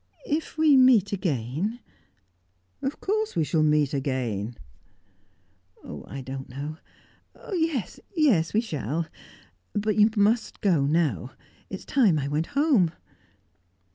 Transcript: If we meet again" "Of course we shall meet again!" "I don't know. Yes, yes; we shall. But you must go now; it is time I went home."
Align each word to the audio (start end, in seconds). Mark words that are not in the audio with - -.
If 0.25 0.57
we 0.57 0.75
meet 0.77 1.13
again" 1.13 1.79
"Of 2.81 2.99
course 2.99 3.35
we 3.35 3.43
shall 3.43 3.61
meet 3.61 3.93
again!" 3.93 4.57
"I 6.07 6.21
don't 6.21 6.49
know. 6.49 6.77
Yes, 7.53 7.99
yes; 8.15 8.51
we 8.51 8.61
shall. 8.61 9.05
But 9.73 9.97
you 9.97 10.09
must 10.17 10.59
go 10.61 10.87
now; 10.87 11.33
it 11.69 11.75
is 11.81 11.85
time 11.85 12.17
I 12.17 12.27
went 12.27 12.47
home." 12.57 12.93